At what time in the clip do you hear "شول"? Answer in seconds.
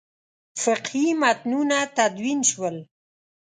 2.51-2.75